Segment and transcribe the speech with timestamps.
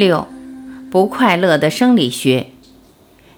[0.00, 0.26] 六，
[0.90, 2.46] 不快乐的生理学。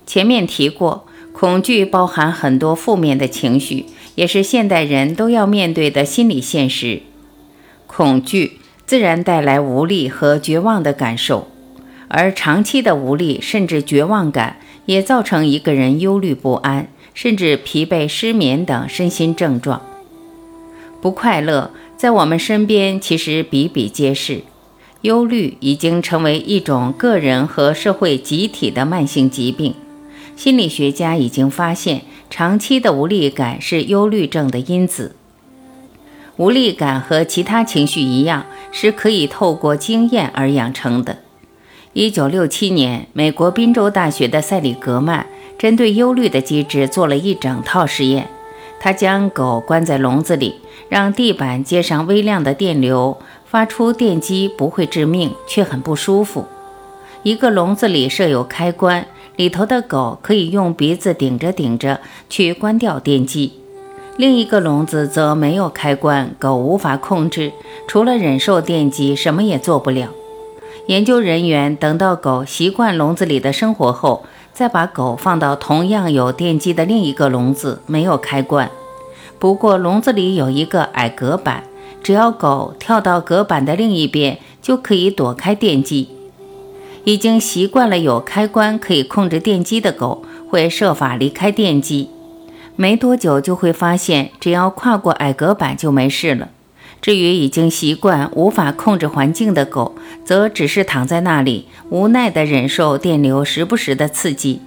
[0.07, 7.03] 前面提过，恐惧包含很多负面的情绪，也是现代人都要面对的心理现实。
[7.89, 11.49] 恐惧自然带来无力和绝望的感受，
[12.07, 19.83] 而长期的无力甚至绝望感，也造成一个人忧虑不安，甚至疲惫、失眠等身心症状。
[21.01, 24.43] 不快乐在我们身边其实比比皆是。
[25.03, 29.75] 忧虑已经成为一种个人和社会集体的慢性疾病。
[30.37, 35.17] 心理学家已经发现，长期的无力感是忧虑症的因子。
[36.37, 41.19] 无力感和其他情绪一样，是可以透过经验而养成的。
[41.93, 45.27] 一九六七年，美国宾州大学的塞里格曼
[45.59, 48.29] 针对忧虑的机制做了一整套实验。
[48.81, 50.55] 他将狗关在笼子里，
[50.89, 53.19] 让地板接上微量的电流。
[53.53, 56.47] 发出电击不会致命，却很不舒服。
[57.23, 62.01] 一个笼子里设有开关，里头的狗可以用鼻子顶着顶着
[62.31, 63.53] 去关掉电击。
[64.17, 67.53] 另一个笼子则没有开关，狗无法控制，
[67.87, 70.09] 除了忍受电击，什么也做不了。
[70.87, 78.71] 研究人员等到狗习惯笼子里的生活后，再把狗放到同样有电击的另一个笼子，没有开关，
[79.39, 81.65] 不过笼子里有一个矮隔板。
[82.03, 86.09] 只要狗跳到隔板的另一边，就可以躲开电击。
[87.05, 92.09] 已经习惯了有开关可以控制电机的狗，会设法离开电机。
[92.77, 96.49] 没多久就会发现，只要跨过矮隔板就没事了。
[97.01, 104.61] 至于已经习惯无法控制环境的狗，则只是躺在那里，无奈地忍受电流时不时的刺激。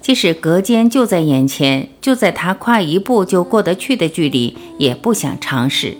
[0.00, 5.96] 即使隔间就在眼前，就在它跨一步就过得去的距离，也不想尝试。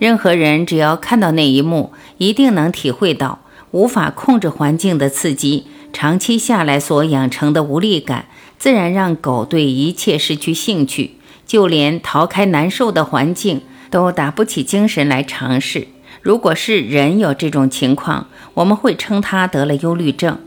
[0.00, 3.40] 任何人只要看到那一幕，一定能体会到
[3.72, 8.24] 无法控制环境的刺激，长期下来所养成的无力感，
[8.58, 11.16] 自然让狗对一切失去兴趣，
[11.46, 15.88] 就连逃开难受的环境都打不起精神来尝试。
[16.22, 20.38] 如果是人有这种情况，我们会称他得了忧虑症。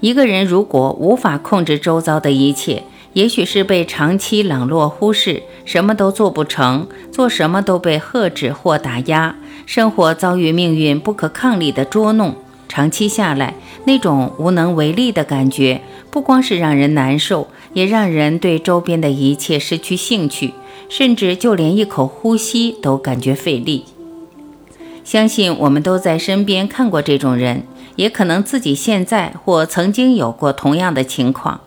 [0.00, 2.84] 一个人如果无法控制周遭的一切，
[3.18, 9.34] 也许是被长期冷落、忽视，什么都做不成，做什么都被呵斥或打压，
[9.66, 12.36] 生活遭遇命运不可抗力的捉弄。
[12.68, 13.54] 长期下来，
[13.86, 15.80] 那种无能为力的感觉，
[16.12, 20.54] 不光是让人难受，也让人对周边的一切失去兴趣，
[20.88, 23.86] 甚至就连一口呼吸都感觉费力。
[25.02, 27.64] 相信我们都在身边看过这种人，
[27.96, 31.62] 也可能自己现在或曾经有过同样的情况。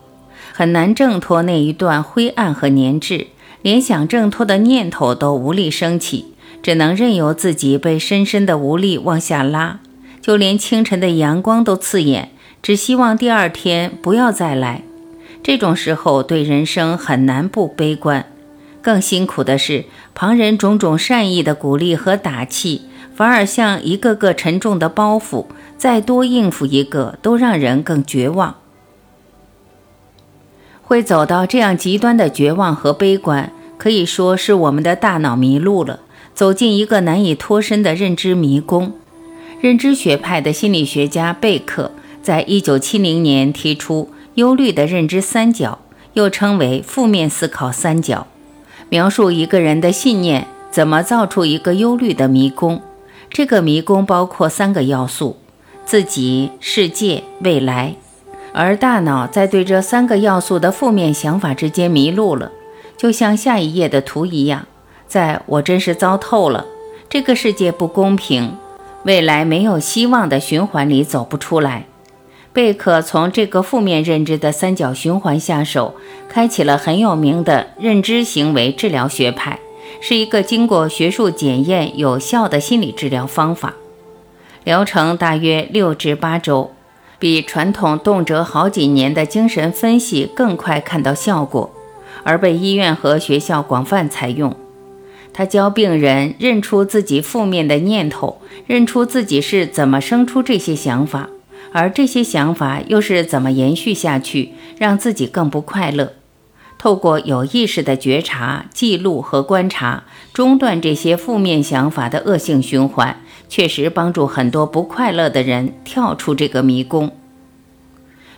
[0.52, 3.28] 很难挣脱那一段灰暗和粘滞，
[3.62, 9.80] 连想挣脱的念头都无力升起，只能任由自己被深深的无力往下拉。
[10.20, 12.30] 就连清晨的阳光都刺眼，
[12.62, 14.82] 只希望第二天不要再来。
[15.42, 18.26] 这种时候对人生很难不悲观。
[18.82, 22.82] 更辛苦的是，旁人种种善意的鼓励和打气，
[23.14, 25.46] 反而像一个个沉重的包袱，
[25.78, 28.56] 再多应付一个都让人更绝望。
[30.82, 36.00] 会走到这样极端的绝望和悲观，可以说是我们的大脑迷路了，
[36.34, 38.92] 走进一个难以脱身的认知迷宫。
[39.60, 45.78] 认知学派的心理学家贝克在一九七零年提出忧虑的认知三角，
[46.14, 48.26] 又称为负面思考三角，
[48.88, 52.82] 描述一个人的信念怎么造出一个忧虑的迷宫。
[53.30, 55.38] 这个迷宫包括三个要素：
[55.86, 57.94] 自己、世界、未来。
[58.54, 62.52] 而大脑在对这三个要素的负面想法之间迷路了，
[62.96, 64.66] 就像下一页的图一样，
[65.06, 66.66] 在我真是糟透了，
[67.08, 68.56] 这个世界不公平，
[69.04, 71.86] 未来没有希望的循环里走不出来。
[72.52, 75.94] 贝克从这个负面认知的三角循环下手，
[76.28, 79.58] 开启了很有名的认知行为治疗学派，
[80.02, 83.72] 是一个经过学术检验有效的心理治疗方法，
[84.64, 86.72] 疗程大约六至八周。
[87.22, 91.72] 比传统动辄好几年的精神分析更快看到效果，
[92.24, 94.56] 而被医院和学校广泛采用。
[95.32, 101.28] 他教病人认出自己负面的念头，认出自己是怎么生出这些想法，
[101.70, 106.14] 而这些想法又是怎么延续下去，让自己更不快乐。
[106.76, 110.02] 透过有意识的觉察、记录和观察，
[110.32, 113.21] 中断这些负面想法的恶性循环，
[113.52, 117.10] 确实帮助很多不快乐的人跳出这个迷宫。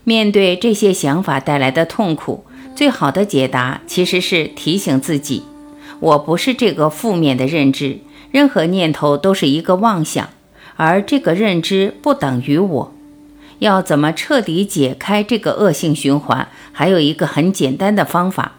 [0.03, 2.45] 面对这些想法带来的痛苦，
[2.75, 5.45] 最好的解答其实是提醒自己。
[6.01, 8.01] 我不是这个负面的认知，
[8.33, 10.31] 任何念头都是一个妄想，
[10.75, 12.93] 而这个认知不等于我。
[13.61, 16.49] 要怎么彻底解开这个恶性循环？
[16.73, 18.55] 还有一个很简单的方法，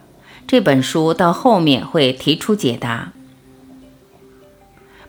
[0.48, 3.12] 这本书到后面会提出解答。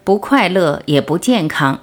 [0.07, 1.81] 不快乐也不健康，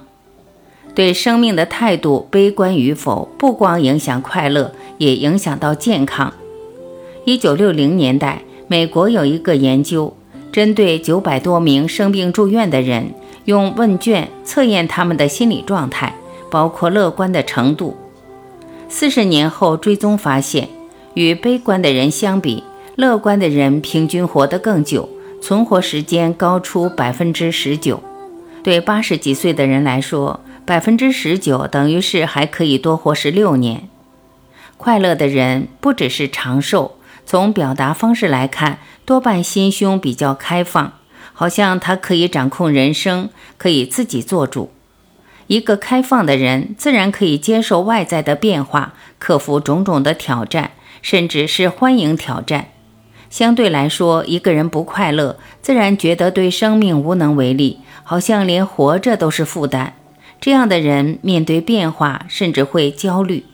[0.94, 6.32] 对生命的态度悲观与否，不光影响快乐，也影响到健康。
[7.26, 10.16] 一九六零年代，美国有一个研究。
[10.50, 13.12] 针对九百多名生病住院的人，
[13.44, 16.14] 用问卷测验他们的心理状态，
[16.50, 17.94] 包括乐观的程度。
[18.88, 20.70] 四十年后追踪发现，
[21.12, 22.64] 与悲观的人相比，
[22.96, 25.10] 乐观的人平均活得更久，
[25.42, 28.00] 存活时间高出百分之十九。
[28.64, 33.90] 对八十几岁的人来说，百分之十九等于是还可以多活十六年。
[34.78, 36.96] 快乐的人不只是长寿，
[37.26, 38.78] 从表达方式来看。
[39.04, 40.94] 多半心胸比较开放，
[41.34, 43.28] 好像他可以掌控人生，
[43.58, 44.70] 可以自己做主。
[45.46, 50.70] 一个开放的人，自然可以接受外在的变化，克服种种的挑战，
[51.02, 52.68] 甚至是欢迎挑战。
[53.28, 59.94] 相对来说，一个人不快乐，自然觉得对生命无能为力，好像连活着都是负担。
[60.40, 63.44] 这样的人面对变化，甚至会焦虑。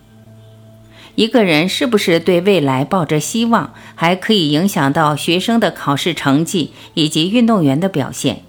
[1.15, 8.43] 一个人是不是对未来抱着希望，还可以影响到学生的考试成绩以及运动员的表现。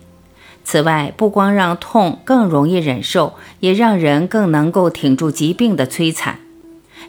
[0.64, 6.40] 此外，不光让痛更容易忍受，也让人更能够挺住疾病的摧残。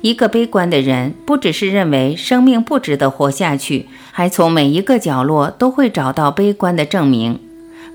[0.00, 7.38] 一个悲观的人，不只是认为生命不值得活下去，还从每一个角落都会找到悲观的证明。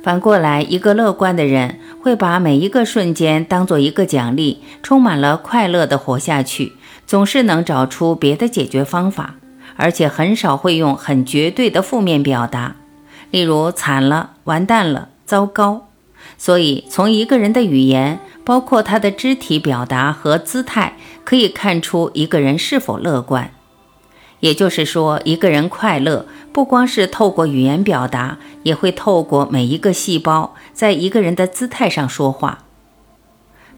[0.04, 6.74] 反过来，一个乐观的人会把每一个瞬间当做一个奖励，充满了快乐的活下去。
[7.06, 9.36] 总是能找出别的解决方法，
[9.78, 12.76] 而且很少会用很绝对的负面表达，
[13.32, 15.88] 例如“惨了”“完蛋了”“糟糕”。
[16.38, 23.52] 所以，从一个人的语言，包括他的肢体表达和姿态，可以看出一个人是否乐观。
[24.40, 32.60] 也就是说，一个人快乐，不光是透过语言表达，也会透过每一个细胞，在一个人的姿态上说话。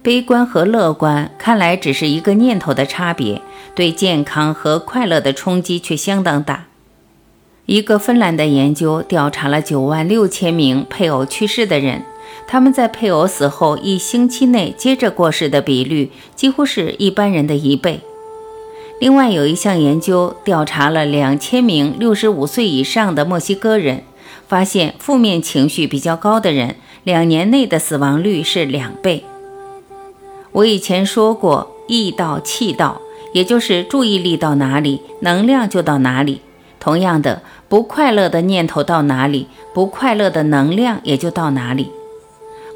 [0.01, 3.41] 悲观和乐观看来只是一个念头的差别，
[3.75, 6.67] 对健康和快乐的冲击却相当大。
[7.65, 12.03] 一个芬兰的研究调查了九万六千名配偶去世的人，
[12.47, 18.01] 他们在配偶死后一星期内接着过世的比率几乎是一般人的一倍。
[18.99, 24.03] 另外有一项研究调查了两千名六十五岁以上的墨西哥人，
[24.47, 26.75] 发现负面情绪比较高的人，
[27.05, 29.23] 两年内的死亡率是两倍。
[30.51, 33.01] 我以前说过，意到气到，
[33.33, 36.41] 也就是注意力到哪里，能量就到哪里。
[36.77, 41.91] 同样的，不快乐的念头到哪里，不快乐的能量也就到哪里。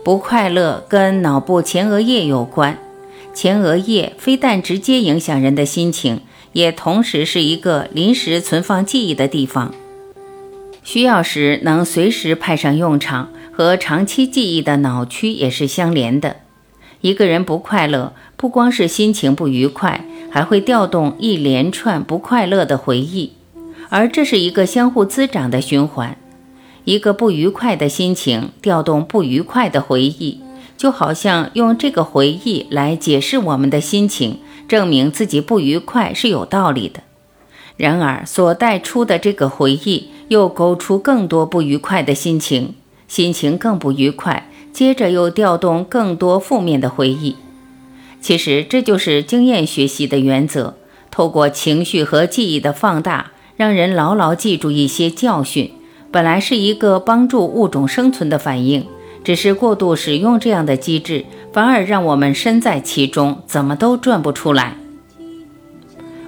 [0.05, 2.77] 不快乐跟脑部前额叶有关，
[3.33, 6.21] 前额叶非但直接影响人的心情，
[6.53, 9.73] 也同时是一个临时存放记忆的地方，
[10.83, 16.37] 需要时能随时派上用场，和长期记忆的脑区也是相连的。
[17.01, 23.33] 一个人不快乐，不光是心情不愉快，还会调动一连串不快乐的回忆，
[23.89, 26.15] 而这是一个相互滋长的循环。
[26.85, 30.39] 一个不愉快的心情调动不愉快的回忆，
[30.77, 37.01] 就好像用这个回忆来解释我们的心情，证明自己不愉快是有道理的。
[37.77, 42.75] 然而，所带出的这个回忆又勾出更多不愉快的心情，
[43.07, 44.49] 心情更不愉快。
[44.71, 47.35] 接着又调动更多负面的回忆，
[48.19, 50.77] 其实这就是经验学习的原则。
[51.11, 55.71] 透过情绪和记忆的放大，让人牢牢记住一些教训，
[56.09, 58.87] 本来是一个帮助物种生存的反应。
[59.23, 64.75] 只是过度使用这样的机制，反而让我们身在其中，怎么都转不出来。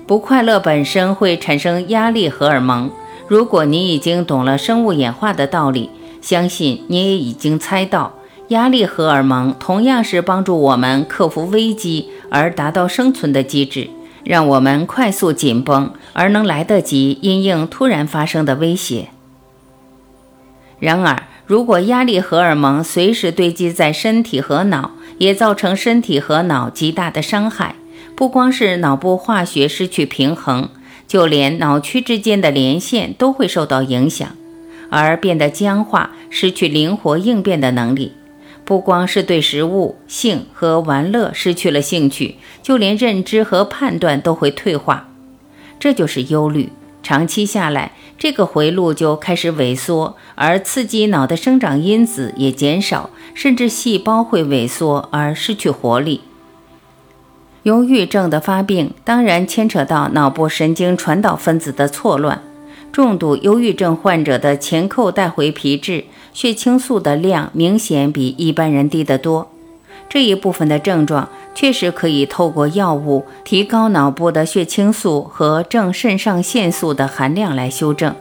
[0.08, 2.92] 不快乐本身会产生压力荷尔蒙。
[3.28, 5.90] 如果你已经懂了生物演化的道理，
[6.22, 8.14] 相信你也已经猜到。
[8.50, 13.90] 压力荷尔蒙同样是帮助我们克服危机而达到生存的机制，
[14.24, 19.08] 让我们快速紧绷，而能来得及因应突然发生的威胁。
[20.78, 27.76] 然而，如果压力荷尔蒙随时堆积在身体和脑，也造成身体和脑极大的伤害。
[28.16, 30.70] 不光是脑部化学失去平衡，
[31.08, 34.30] 就连脑区之间的连线都会受到影响，
[34.90, 38.14] 而变得僵化，失去灵活应变的能力。
[38.64, 45.10] 不光是对食物、性和玩乐失去了兴趣，就连认知和判断都会退化。
[45.78, 46.70] 这就是忧虑。
[47.06, 56.22] 长期下来，这个回路就开始萎缩，而刺激脑的生长因子也减少，甚至细胞会萎缩而失去活力。
[57.62, 62.42] 忧郁症的发病当然牵扯到脑部神经传导分子的错乱。
[62.92, 69.52] 重度忧郁症患者的前扣带回皮质血清素的量明显比一般人低得多。
[70.08, 78.16] 这一部分的症状确实可以透过药物提高脑部的血清素和正肾上腺素的含量来修正。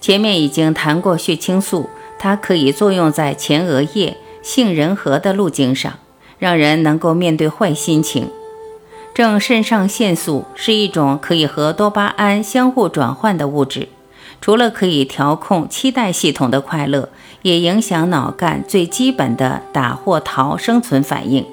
[0.00, 1.88] 前面已经谈过血清素，
[2.18, 5.92] 它可以作用在前额叶、杏仁核的路径上，
[6.38, 8.28] 让人能够面对坏心情。
[9.14, 13.88] 正肾上腺素是一种可以和多巴胺相互转换的物质，
[14.40, 17.10] 除了可以调控期待系统的快乐。
[17.42, 21.44] 也影响脑干最基本的打或逃生存反应。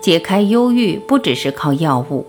[0.00, 2.26] 解开忧郁不只是靠药物，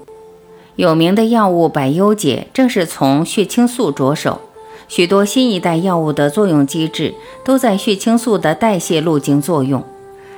[0.78, 4.42] 有名的药物百忧解正是从血清素着手。
[4.88, 9.84] 许多新一代药物的作用机制都在血清素的代谢路径作用，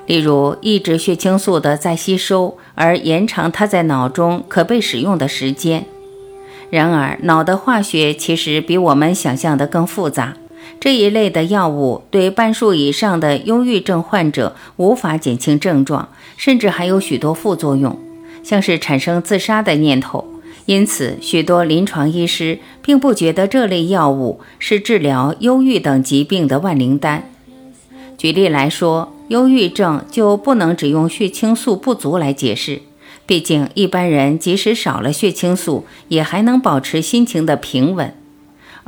[0.05, 5.85] 例如抑制血清素的再吸收，而延长它在脑中可被使用的时间。
[6.69, 10.35] 然而，脑的化学其实比我们想象的更复杂。
[10.79, 17.99] 这一类的药物对半数以上的忧郁症患者无法减轻症状，甚至还有许多副作用，
[18.43, 20.25] 像是产生自杀的念头。
[20.65, 27.29] 因此，许多临床医师并不觉得这类药物是治疗忧郁等疾病的万灵丹。
[28.17, 32.81] 举例来说，忧郁症就不能只用血清素不足来解释，
[33.25, 38.13] 毕竟一般人即使少了血清素，也还能保持心情的平稳。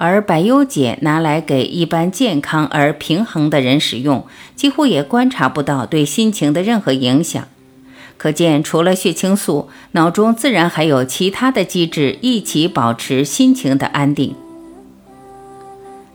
[0.01, 4.25] 而百忧解拿来给一般健康而平衡的人使用，
[4.55, 7.45] 几乎也观察不到对心情的任何影响。
[8.15, 14.33] 可见，除了血清素，脑中自然还有其他的机制一起保持心情的安定。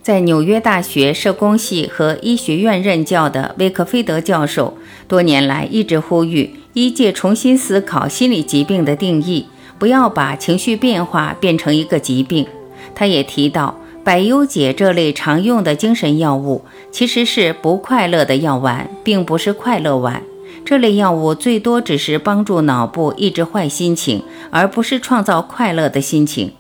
[0.02, 9.44] 在纽约大学社工系和医学院任教的威克菲德教授，多年来一直呼吁医界重新思考心理疾病的定义，
[9.78, 12.46] 不要把情绪变化变成一个疾病。
[12.94, 20.22] 他也提到，百忧解这类常用的精神药物其实是不快乐的药丸，并不是快乐丸。
[20.64, 26.52] 这类药物最多只是帮助脑部抑制坏心情，而不是创造快乐的心情。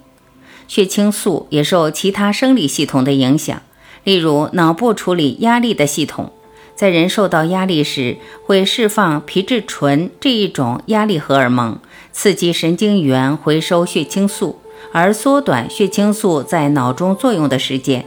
[0.68, 3.62] 血清素也受其他生理系统的影响，
[4.02, 6.32] 例如脑部处理压力的系统，
[6.74, 11.78] 在人受到压力时会释放皮质醇这一种压力荷尔蒙，
[12.12, 14.58] 刺激神经元回收血清素。
[14.96, 18.06] 而缩短血清素在脑中作用的时间，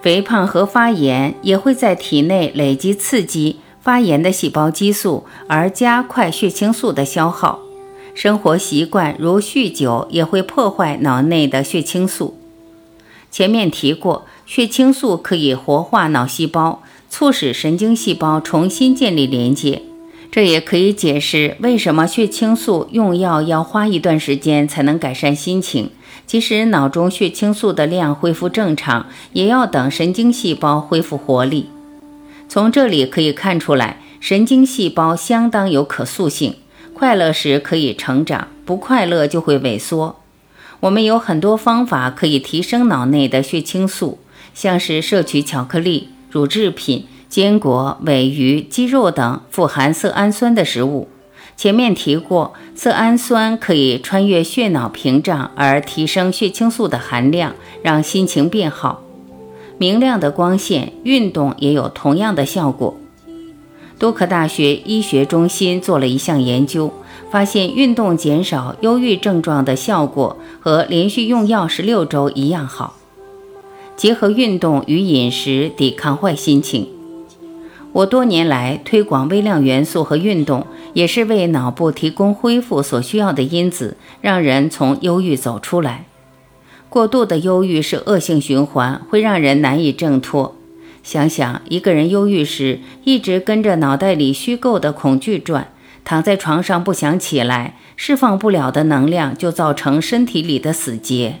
[0.00, 7.58] 肥胖和发炎也会在体内累积刺激发炎的细胞激素，而加快血清素的消耗。
[8.14, 12.38] 生活习惯如酗酒也会破坏脑内的血清素。
[13.30, 19.82] 前面提过，血清素可以活化脑细胞，促使神经细胞重新建立连接。
[20.30, 25.90] 这也可以解释为什么血清素用药要花一段时间才能改善心情。
[26.26, 31.68] 即使脑中血清素的量恢复正常，也要等神经细胞恢复活力。
[32.48, 36.56] 从这里可以看出来，神经细胞相当有可塑性，
[36.92, 40.16] 快乐时可以成长，不快乐就会萎缩。
[40.80, 44.18] 我们有很多方法可以提升脑内的血清素，
[44.54, 51.08] 像是摄取巧克力、乳制品、坚果、尾鱼、鸡肉等富含色氨酸的食物。
[51.56, 59.02] 前面提过，色氨酸可以穿越血脑屏障而提升血清素的含量，让心情变好。
[59.78, 62.96] 明亮的光线、运动也有同样的效果。
[63.98, 66.92] 多克大学医学中心做了一项研究，
[67.30, 72.96] 发现运动减少忧郁症状的效果和连续用药十六周一样好。
[73.96, 76.88] 结合运动与饮食抵抗坏心情。
[77.94, 86.06] 我多年来推广微量元素和运动，也是为脑部提供恢复所需要的因子，让人从忧郁走出来。
[86.88, 90.56] 过度的忧郁是恶性循环，会让人难以挣脱。
[91.04, 95.68] 想想一个人忧郁时，一直跟着脑袋里虚构的恐惧转，
[96.04, 101.36] 躺在床上不想起来，释放不了的能量就造成身体里的死结。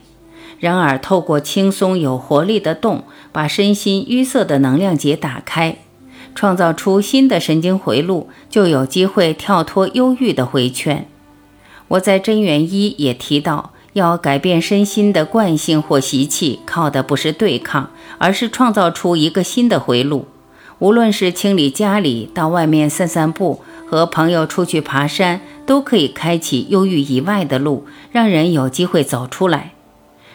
[0.60, 5.78] 然而，透过轻松有活力的动，把身心淤塞的能量结打开，
[6.34, 11.06] 创造出新的神经回路，就有机会跳脱忧郁的回圈。
[11.88, 20.26] 我在真元一也提到，要改变身心的惯性或习气，靠的不是对抗，而是创造出一个新的回路。
[20.80, 29.73] 无论是清理家里、到外面散散步、和朋友出去爬山，都可以开启忧郁以外的路，让人有机会走出来。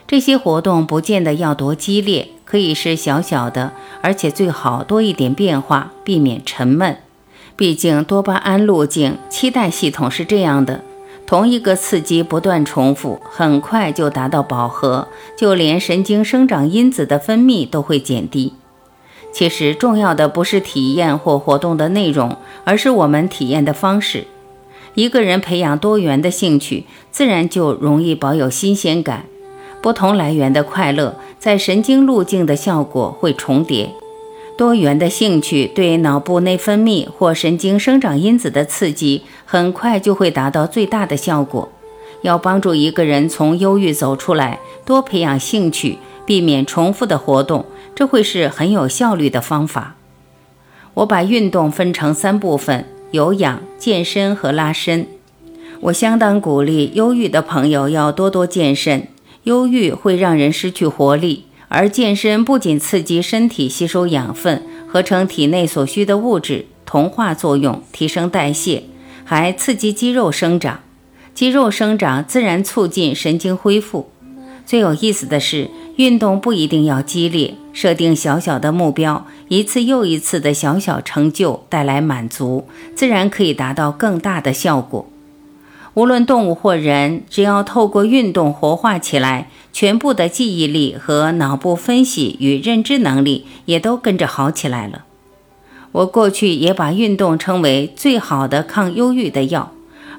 [0.09, 6.97] 这些活动不见得要多激烈，可以是小小的，而且最好多一点变化，避免沉闷。
[7.55, 10.81] 毕竟多巴胺路径、期待系统是这样的：
[11.27, 18.53] 同一个刺激不断重复，很快就达到饱和，就连神经生长因子的分泌都会减低。
[19.31, 24.25] 其实重要的不是体验或活动的内容，而是我们体验的方式。
[24.95, 29.25] 一个人培养多元的兴趣，自然就容易保有新鲜感。
[29.81, 33.89] 不同来源的快乐，在神经路径的效果会重叠。
[34.57, 41.69] 多元的兴趣对脑部内分泌或神经生长因子的刺激，很快就会达到最大的效果。
[42.23, 47.65] 要帮助一个人从忧郁走出来，多培养兴趣，避免重复的活动。
[47.95, 49.95] 这会是很有效率的方法。
[50.95, 55.07] 我把运动分成三部分：有氧、健身和拉伸。
[55.79, 59.07] 我相当鼓励忧郁的朋友要多多健身。
[59.43, 68.83] 忧郁会让人失去活力，而健身不仅刺激身体吸收养分、合成体内所需的物质、同化作用、提升代谢，
[69.23, 70.81] 还刺激肌肉生长。
[71.33, 74.09] 肌肉生长自然促进神经恢复。
[74.65, 85.09] 最有意思的是，运动不一定要激烈，设定小小的目标，一次又一次的小小成就带来满足，自然可以达到更大的效果。
[85.93, 95.05] 无论动物或人，只要透过运动活化起来，全部的记忆力和脑部分析与认知能力也都跟着好起来了。
[95.91, 99.71] 我过去也把运动称为最好的抗忧郁的药。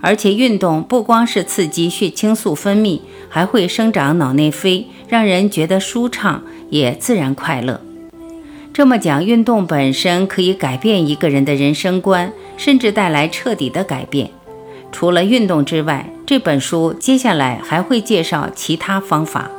[0.02, 7.82] 而且运动不光是刺激血清素分泌，还会生长脑内啡，让人觉得舒畅，也自然快乐。
[8.72, 14.30] 这么讲，运动本身可以改变一个人的人生观，甚至带来彻底的改变。
[14.92, 19.50] 除了运动之外，这本书接下来还会介绍其他方法。